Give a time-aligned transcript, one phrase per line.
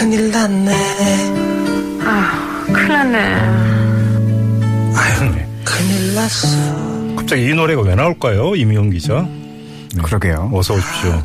[0.00, 0.72] 큰일 났네.
[2.06, 3.18] 아, 큰일 났네.
[4.96, 5.30] 아휴,
[5.62, 6.48] 큰일 났어.
[7.16, 8.56] 갑자기 이 노래가 왜 나올까요?
[8.56, 9.28] 이미용 기자.
[10.02, 10.50] 그러게요.
[10.54, 11.22] 어서 오십시오.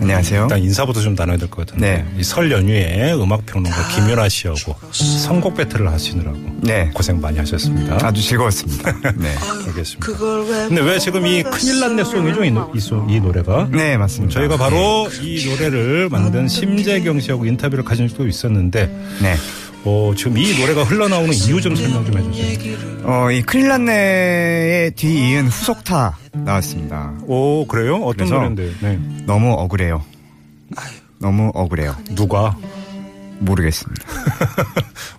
[0.00, 0.42] 안녕하세요.
[0.42, 2.04] 일단 인사부터 좀 나눠야 될 것 같은데.
[2.04, 2.20] 네.
[2.20, 6.90] 이 설 연휴에 음악평론가 김연아 씨하고 선곡 battle을 하시느라고 네.
[6.94, 7.98] 고생 많이 하셨습니다.
[8.02, 8.92] 아주 즐거웠습니다.
[9.16, 9.34] 네.
[9.66, 9.98] 알겠습니다.
[10.06, 10.68] 그걸 왜.
[10.68, 12.44] 근데 왜 지금 이 큰일 났네 song이죠?
[12.44, 13.68] 이, 노- 이, song- 이 노래가?
[13.70, 14.34] 네, 맞습니다.
[14.34, 18.86] 저희가 바로 이 노래를 만든 심재경 씨하고 인터뷰를 가진 적도 있었는데,
[19.22, 19.34] 네.
[19.86, 23.02] 어, 지금 이 노래가 흘러나오는 이유 좀 설명 좀 해주세요.
[23.04, 27.12] 어, 이 큰일 났네의 뒤이은 후속타 나왔습니다.
[27.26, 27.96] 오, 그래요?
[27.96, 28.72] 어떤 그래서- 노래인데?
[28.80, 28.98] 네.
[29.26, 30.02] 너무 억울해요.
[31.20, 31.94] 너무 억울해요.
[32.14, 32.56] 누가?
[33.40, 34.04] 모르겠습니다.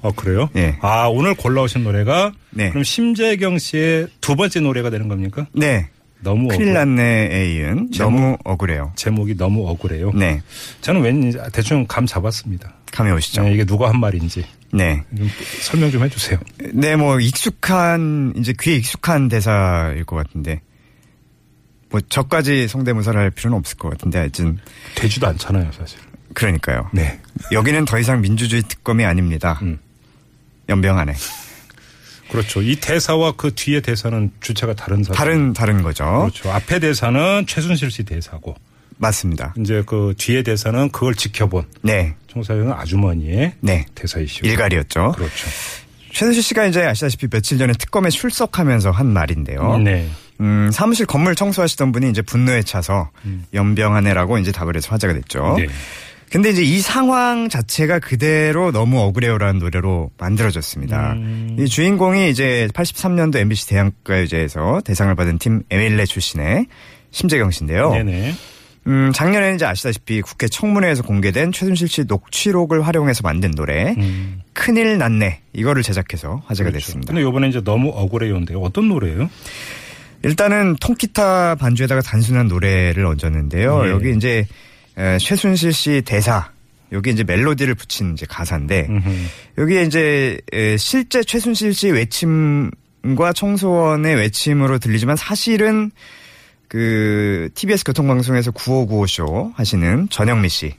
[0.01, 0.49] 어, 그래요?
[0.55, 0.77] 예.
[0.81, 2.31] 아, 오늘 골라오신 노래가?
[2.49, 2.69] 네.
[2.69, 5.45] 그럼 심재경 씨의 두 번째 노래가 되는 겁니까?
[5.53, 5.89] 네.
[6.21, 6.73] 너무 큰일 억울.
[6.73, 8.11] 났네에 이은 제목?
[8.13, 8.93] 너무 억울해요.
[8.95, 10.11] 제목이 너무 억울해요.
[10.15, 10.41] 네.
[10.81, 12.73] 저는 왠지 대충 감 잡았습니다.
[12.91, 13.43] 감이 오시죠?
[13.43, 15.03] 네, 이게 누가 한 말인지 네.
[15.15, 15.29] 좀
[15.61, 16.39] 설명 좀 해주세요.
[16.73, 20.61] 네, 뭐 익숙한 이제 귀에 익숙한 대사일 것 같은데
[21.89, 24.57] 뭐 저까지 성대모사를 할 필요는 없을 것 같은데 하여튼
[24.95, 25.99] 되지도 않잖아요, 사실.
[26.33, 26.89] 그러니까요.
[26.91, 27.19] 네.
[27.51, 29.59] 여기는 더 이상 민주주의 특검이 아닙니다.
[29.61, 29.79] 음.
[30.67, 31.13] 연병하네.
[32.29, 32.61] 그렇죠.
[32.61, 35.17] 이 대사와 그 뒤에 대사는 주체가 다른 사람.
[35.17, 36.03] 다른 다른 거죠.
[36.03, 36.51] 그렇죠.
[36.51, 38.55] 앞에 대사는 최순실 씨 대사고,
[38.97, 39.53] 맞습니다.
[39.59, 43.85] 이제 그 뒤에 대사는 그걸 지켜본 네, 총사형 아주머니의 네.
[43.95, 44.47] 대사이시고.
[44.47, 45.13] 일갈이었죠.
[45.15, 45.47] 그렇죠.
[46.11, 49.77] 최순실 씨가 이제 아시다시피 며칠 전에 특검에 출석하면서 한 말인데요.
[49.79, 50.07] 네.
[50.39, 53.09] 음, 사무실 건물 청소하시던 분이 이제 분노에 차서
[53.53, 55.55] 연병하네라고 이제 답을 해서 화제가 됐죠.
[55.55, 55.57] 음.
[55.57, 55.67] 네.
[56.31, 61.13] 근데 이제 이 상황 자체가 그대로 너무 억울해요라는 노래로 만들어졌습니다.
[61.13, 61.55] 음.
[61.59, 66.65] 이 주인공이 이제 83년도 MBC 대학가요제에서 대상을 받은 팀 에밀레 출신의
[67.11, 67.91] 심재경 씨인데요.
[67.91, 68.33] 네네.
[68.87, 74.41] 음, 작년에는 이제 아시다시피 국회 청문회에서 공개된 최순실 씨 녹취록을 활용해서 만든 노래 음.
[74.53, 76.85] 큰일 났네 이거를 제작해서 화제가 그렇죠.
[76.85, 77.11] 됐습니다.
[77.11, 78.59] 근데 요번에 이제 너무 억울해요인데요.
[78.59, 79.29] 어떤 노래예요?
[80.23, 83.85] 일단은 통기타 반주에다가 단순한 노래를 얹었는데요.
[83.85, 83.89] 예.
[83.89, 84.45] 여기 이제
[84.97, 86.49] 에, 최순실 씨 대사
[86.91, 89.09] 여기 이제 멜로디를 붙인 이제 가사인데 음흠.
[89.57, 95.91] 여기에 이제 에, 실제 최순실 씨 외침과 청소원의 외침으로 들리지만 사실은
[96.67, 100.73] 그 TBS 교통방송에서 9595쇼 하시는 전영미 씨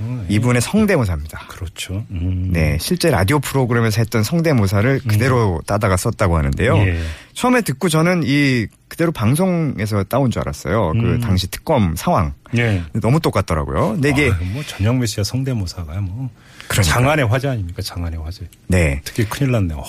[0.00, 1.46] 어, 이분의 성대모사입니다.
[1.48, 2.04] 그렇죠.
[2.10, 2.50] 음.
[2.52, 6.76] 네, 실제 라디오 프로그램에서 했던 성대모사를 그대로 따다가 썼다고 하는데요.
[6.78, 7.02] 예.
[7.32, 10.92] 처음에 듣고 저는 이 그대로 방송에서 따온 줄 알았어요.
[10.92, 11.20] 그 음.
[11.20, 12.32] 당시 특검 상황.
[12.56, 12.82] 예.
[13.00, 13.94] 너무 똑같더라고요.
[13.94, 16.30] 근데 이게 아, 뭐 전영미 씨의 성대모사가 뭐
[16.68, 16.82] 그러니까요.
[16.94, 17.82] 장안의 화제 아닙니까?
[17.82, 18.48] 장안의 화제.
[18.68, 19.74] 네 특히 큰일 났네.
[19.74, 19.82] 어,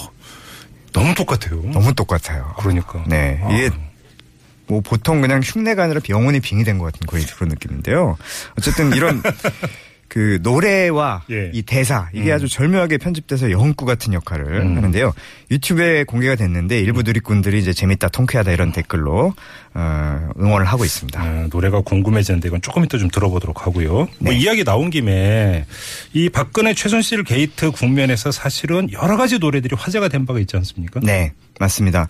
[0.92, 1.62] 너무 똑같아요.
[1.72, 2.56] 너무 똑같아요.
[2.58, 3.04] 그러니까.
[3.08, 3.52] 네 아.
[3.54, 3.70] 이게
[4.69, 8.18] 뭐 보통 그냥 흉내가 아니라 병원이 빙이 된것 같은 거의 그런 느낌인데요.
[8.57, 9.22] 어쨌든 이런
[10.09, 11.52] 그 노래와 예.
[11.53, 14.75] 이 대사 이게 아주 절묘하게 편집돼서 영웅구 같은 역할을 음.
[14.75, 15.13] 하는데요.
[15.52, 19.34] 유튜브에 공개가 됐는데 일부 누리꾼들이 이제 재밌다 통쾌하다 이런 댓글로
[19.75, 21.22] 어, 응원을 하고 있습니다.
[21.22, 23.94] 아, 노래가 궁금해지는데 이건 조금 이따 좀 들어보도록 하고요.
[24.18, 24.36] 뭐 네.
[24.36, 25.66] 이야기 나온 김에
[26.13, 31.01] 이 박근혜 최순실 게이트 국면에서 사실은 여러 가지 노래들이 화제가 된 바가 있지 않습니까?
[31.03, 32.08] 네, 맞습니다.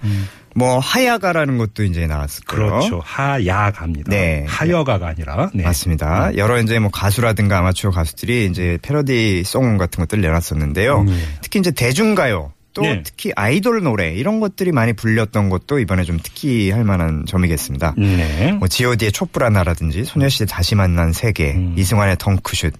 [0.55, 2.65] 뭐 하야가라는 것도 이제 나왔고요.
[2.65, 2.69] 음.
[2.69, 3.01] 그렇죠.
[3.03, 4.09] 하야가입니다.
[4.09, 4.45] 네.
[4.47, 5.49] 하여가가 아니라.
[5.53, 5.63] 네.
[5.63, 6.35] 맞습니다.
[6.37, 11.01] 여러 이제 뭐 가수라든가 아마추어 가수들이 이제 패러디 song 같은 것들을 내놨었는데요.
[11.01, 11.37] 음, 예.
[11.41, 12.53] 특히 이제 대중가요.
[12.73, 13.01] 또 네.
[13.03, 17.95] 특히 아이돌 노래 이런 것들이 많이 불렸던 것도 이번에 좀 특기할 만한 점이겠습니다.
[17.97, 18.51] 네.
[18.53, 21.73] 뭐 G.O.D의 촛불 하나라든지 소녀시대 다시 만난 세계, 음.
[21.77, 22.73] 이승환의 덩크슛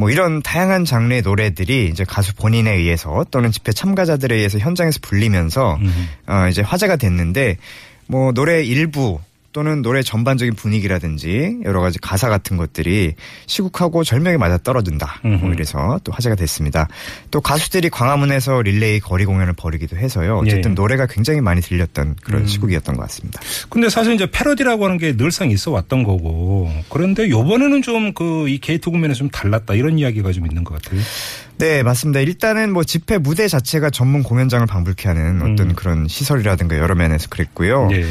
[0.00, 5.74] 뭐 이런 다양한 장르의 노래들이 이제 가수 본인에 의해서 또는 집회 참가자들에 의해서 현장에서 불리면서
[5.74, 6.08] 음.
[6.26, 7.58] 어 이제 화제가 됐는데
[8.06, 9.20] 뭐 노래 일부
[9.52, 13.14] 또는 노래 전반적인 분위기라든지 여러 가지 가사 같은 것들이
[13.46, 15.20] 시국하고 절묘하게 맞아 떨어진다.
[15.22, 15.52] 뭐.
[15.52, 16.88] 이래서 또 화제가 됐습니다.
[17.30, 20.38] 또 가수들이 광화문에서 릴레이 거리 공연을 벌이기도 해서요.
[20.38, 20.74] 어쨌든 예.
[20.74, 22.46] 노래가 굉장히 많이 들렸던 그런 음.
[22.46, 23.40] 시국이었던 것 같습니다.
[23.68, 26.70] 근데 사실 이제 패러디라고 하는 게 늘상 있어 왔던 거고.
[26.88, 31.00] 그런데 요번에는 좀 그 이 게이트 국면에서 좀 달랐다 이런 이야기가 좀 있는 것 같아요.
[31.58, 32.20] 네, 맞습니다.
[32.20, 35.74] 일단은 뭐 집회 무대 자체가 전문 공연장을 방불케 하는 어떤 음.
[35.74, 37.88] 그런 시설이라든가 여러 면에서 그랬고요.
[37.92, 38.04] 예.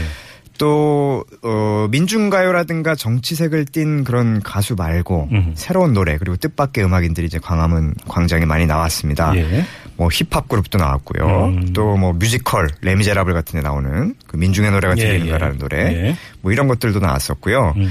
[0.59, 5.53] 또 어, 민중가요라든가 정치색을 띤 그런 가수 말고 음.
[5.55, 9.35] 새로운 노래 그리고 뜻밖의 음악인들이 이제 광화문 광장에 많이 나왔습니다.
[9.37, 9.65] 예.
[9.95, 11.45] 뭐 힙합 그룹도 나왔고요.
[11.45, 11.73] 음.
[11.73, 15.59] 또뭐 뮤지컬 레미제라블 같은 데 나오는 그 민중의 노래가 예, 들리는가라는 예.
[15.59, 16.17] 노래 예.
[16.41, 17.73] 뭐 이런 것들도 나왔었고요.
[17.77, 17.89] 음.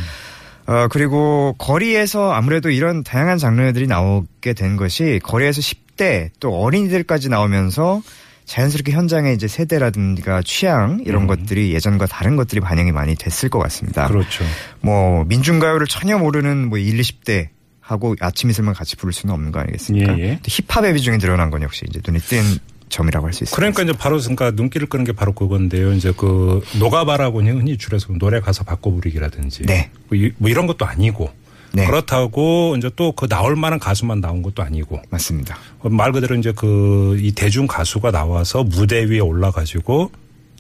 [0.67, 8.03] 어, 그리고 거리에서 아무래도 이런 다양한 장르들이 나오게 된 것이 거리에서 10대 또 어린이들까지 나오면서
[8.49, 14.07] 자연스럽게 현장에 이제 세대라든가 취향 이런 것들이 예전과 다른 것들이 반영이 많이 됐을 것 같습니다.
[14.07, 14.13] 음.
[14.13, 14.45] 그렇죠.
[14.81, 17.49] 뭐 민중가요를 전혀 모르는 뭐 1, 20대
[17.81, 20.19] 하고 아침 이슬만 같이 부를 수는 없는 거 아니겠습니까?
[20.19, 20.41] 예, 예.
[20.43, 22.43] 또 힙합의 비중이 늘어난 건 역시 이제 눈에 띈
[22.89, 23.55] 점이라고 할 수 있습니다.
[23.57, 25.93] 그러니까 이제 바로 그러니까 눈길을 끄는 게 바로 그건데요.
[25.93, 29.91] 이제 그 노가바라고 흔히 줄여서 노래 가사 바꿔 부르기라든지 네.
[30.09, 31.31] 뭐, 이- 뭐 이런 것도 아니고
[31.73, 31.87] 네.
[31.87, 35.57] 그렇다고 이제 또 그 나올 만한 가수만 나온 것도 아니고 맞습니다.
[35.81, 40.11] 어, 말 그대로 이제 그 이 대중 가수가 나와서 무대 위에 올라가지고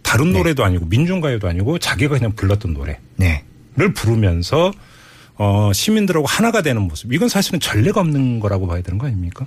[0.03, 0.39] 다른 네.
[0.39, 3.45] 노래도 아니고 민중가요도 아니고 자기가 그냥 불렀던 노래를 네.
[3.95, 4.73] 부르면서
[5.39, 9.45] 어 시민들하고 하나가 되는 모습 이건 사실은 전례가 없는 거라고 봐야 되는 거 아닙니까?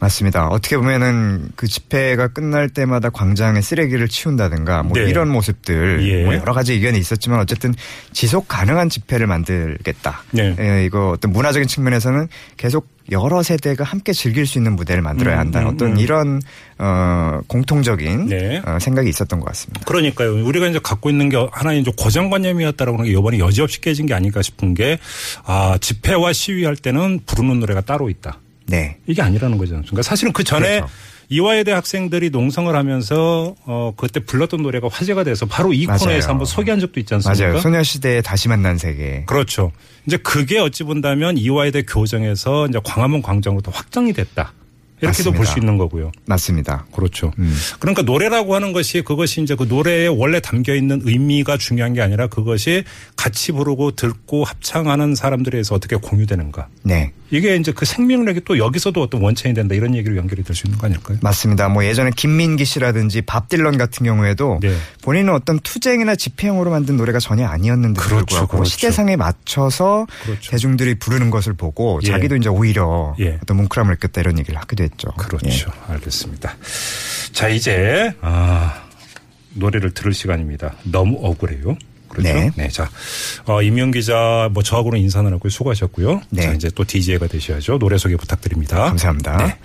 [0.00, 0.48] 맞습니다.
[0.48, 5.08] 어떻게 보면은 그 집회가 끝날 때마다 광장에 쓰레기를 치운다든가 뭐 네.
[5.08, 6.24] 이런 모습들 예.
[6.24, 7.74] 뭐 여러 가지 의견이 있었지만 어쨌든
[8.12, 10.22] 지속 가능한 집회를 만들겠다.
[10.32, 10.56] 네.
[10.58, 15.40] 예, 이거 어떤 문화적인 측면에서는 계속 여러 세대가 함께 즐길 수 있는 무대를 만들어야 음,
[15.40, 15.60] 한다.
[15.62, 15.98] 음, 어떤 음.
[15.98, 16.40] 이런
[16.78, 18.62] 어 공통적인 네.
[18.64, 19.84] 어, 생각이 있었던 것 같습니다.
[19.84, 20.44] 그러니까요.
[20.44, 24.42] 우리가 이제 갖고 있는 게 하나의 이제 고정관념이었다라고 하는 게 이번에 여지없이 깨진 게 아닐까
[24.42, 24.98] 싶은 게,
[25.44, 28.38] 아, 집회와 시위할 때는 부르는 노래가 따로 있다.
[28.66, 28.98] 네.
[29.06, 30.02] 이게 아니라는 거지 않습니까?
[30.02, 30.92] 사실은 그 전에 그렇죠.
[31.30, 35.98] 이화여대 학생들이 농성을 하면서 어 그때 불렀던 노래가 화제가 돼서 바로 이 맞아요.
[35.98, 37.46] 코너에서 한번 소개한 적도 있지 않습니까?
[37.46, 37.60] 맞아요.
[37.60, 39.24] 소녀시대의 다시 만난 세계.
[39.26, 39.72] 그렇죠.
[40.06, 44.52] 이제 그게 어찌 본다면 이화여대 교정에서 이제 광화문 광장으로 더 확장이 됐다.
[45.00, 45.58] 이렇게도 볼 수.
[45.58, 46.10] 있는 거고요.
[46.26, 46.86] 맞습니다.
[46.92, 47.32] 그렇죠.
[47.38, 47.54] 음.
[47.78, 52.26] 그러니까 노래라고 하는 것이 그것이 이제 그 노래에 원래 담겨 있는 의미가 중요한 게 아니라
[52.26, 52.82] 그것이
[53.16, 56.68] 같이 부르고 듣고 합창하는 사람들에 의해서 어떻게 공유되는가.
[56.82, 57.12] 네.
[57.30, 60.78] 이게 이제 그 생명력이 또 여기서도 어떤 원천이 된다 이런 얘기로 연결이 될 수 있는
[60.78, 61.18] 거 아닐까요?
[61.20, 61.68] 맞습니다.
[61.68, 64.74] 뭐 예전에 김민기 씨라든지 밥 딜런 같은 경우에도 네.
[65.02, 68.70] 본인은 어떤 투쟁이나 집회용으로 만든 노래가 전혀 아니었는데 그렇죠, 불구하고 그렇죠.
[68.70, 70.50] 시대상에 맞춰서 그렇죠.
[70.50, 72.08] 대중들이 부르는 것을 보고 예.
[72.08, 73.38] 자기도 이제 오히려 예.
[73.42, 75.08] 어떤 뭉클함을 느꼈다 이런 얘기를 하기도 했죠.
[75.18, 75.70] 그렇죠.
[75.88, 76.56] 알겠습니다.
[77.32, 78.82] 자, 이제, 아,
[79.54, 80.74] 노래를 들을 시간입니다.
[80.84, 81.76] 너무 억울해요.
[82.08, 82.52] 그렇죠.
[82.56, 82.68] 네.
[82.68, 82.90] 자,
[83.46, 85.50] 어, 임용 기자, 뭐, 저하고는 인사 나눴고요.
[85.50, 86.22] 수고하셨고요.
[86.30, 86.42] 네.
[86.42, 87.78] 자, 이제 또 DJ가 되셔야죠.
[87.78, 88.76] 노래 소개 부탁드립니다.
[88.76, 88.88] 예.
[88.88, 89.36] 감사합니다.
[89.36, 89.58] 네.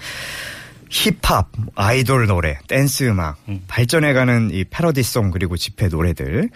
[0.89, 3.61] 힙합, 아이돌 노래, 댄스 음악, 음.
[3.67, 6.49] 발전해가는 이 패러디송 그리고 집회 노래들.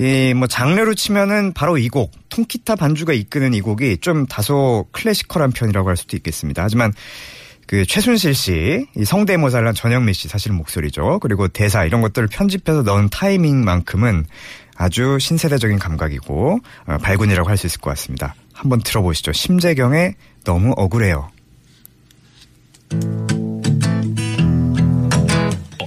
[0.00, 5.52] 이 뭐 장르로 치면은 바로 이 곡, 통기타 반주가 이끄는 이 곡이 좀 다소 클래시컬한
[5.52, 6.62] 편이라고 할 수도 있겠습니다.
[6.64, 6.92] 하지만
[7.66, 11.18] 그 최순실 씨, 이 성대모사를 전영미 씨 사실은 목소리죠.
[11.20, 14.26] 그리고 대사 이런 것들을 편집해서 넣은 타이밍만큼은
[14.76, 18.34] 아주 신세대적인 감각이고 어, 발군이라고 할 수 있을 것 같습니다.
[18.52, 19.32] 한번 들어보시죠.
[19.32, 21.30] 심재경의 너무 억울해요.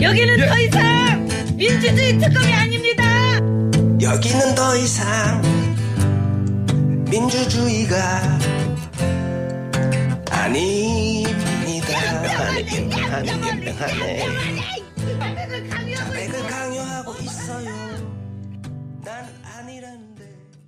[0.02, 3.04] 여기는 더 이상 민주주의 특검이 아닙니다.
[4.02, 5.42] 여기는 더 이상
[7.10, 8.22] 민주주의가
[10.30, 12.00] 아닙니다.
[12.38, 14.87] 하네, 하네, 하네.